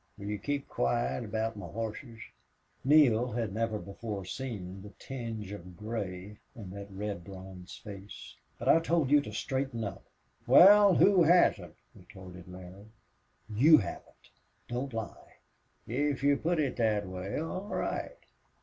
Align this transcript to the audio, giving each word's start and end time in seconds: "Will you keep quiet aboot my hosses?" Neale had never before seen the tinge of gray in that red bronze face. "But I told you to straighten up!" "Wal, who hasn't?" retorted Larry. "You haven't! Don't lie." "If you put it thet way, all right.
"Will 0.17 0.25
you 0.25 0.39
keep 0.39 0.67
quiet 0.67 1.23
aboot 1.25 1.55
my 1.55 1.67
hosses?" 1.67 2.19
Neale 2.83 3.33
had 3.33 3.53
never 3.53 3.77
before 3.77 4.25
seen 4.25 4.81
the 4.81 4.89
tinge 4.97 5.51
of 5.51 5.77
gray 5.77 6.39
in 6.55 6.71
that 6.71 6.89
red 6.89 7.23
bronze 7.23 7.75
face. 7.77 8.35
"But 8.57 8.67
I 8.67 8.79
told 8.79 9.11
you 9.11 9.21
to 9.21 9.31
straighten 9.31 9.83
up!" 9.83 10.03
"Wal, 10.47 10.95
who 10.95 11.21
hasn't?" 11.25 11.75
retorted 11.93 12.47
Larry. 12.47 12.87
"You 13.47 13.77
haven't! 13.77 14.31
Don't 14.67 14.91
lie." 14.91 15.35
"If 15.85 16.23
you 16.23 16.35
put 16.35 16.59
it 16.59 16.77
thet 16.77 17.05
way, 17.05 17.37
all 17.39 17.67
right. 17.67 18.17